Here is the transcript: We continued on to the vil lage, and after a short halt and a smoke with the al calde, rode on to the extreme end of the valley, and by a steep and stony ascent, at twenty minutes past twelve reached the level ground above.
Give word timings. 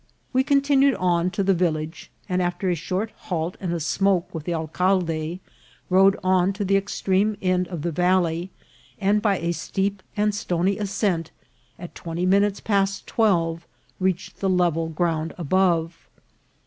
We 0.33 0.43
continued 0.43 0.95
on 0.95 1.29
to 1.29 1.43
the 1.43 1.53
vil 1.53 1.73
lage, 1.73 2.09
and 2.27 2.41
after 2.41 2.67
a 2.67 2.73
short 2.73 3.11
halt 3.29 3.55
and 3.59 3.71
a 3.71 3.79
smoke 3.79 4.33
with 4.33 4.45
the 4.45 4.51
al 4.53 4.65
calde, 4.67 5.39
rode 5.91 6.17
on 6.23 6.53
to 6.53 6.65
the 6.65 6.75
extreme 6.75 7.37
end 7.39 7.67
of 7.67 7.83
the 7.83 7.91
valley, 7.91 8.49
and 8.99 9.21
by 9.21 9.37
a 9.37 9.51
steep 9.51 10.01
and 10.17 10.33
stony 10.33 10.79
ascent, 10.79 11.29
at 11.77 11.93
twenty 11.93 12.25
minutes 12.25 12.59
past 12.59 13.05
twelve 13.05 13.67
reached 13.99 14.39
the 14.39 14.49
level 14.49 14.89
ground 14.89 15.35
above. 15.37 16.09